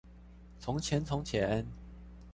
[0.59, 1.63] 從前從前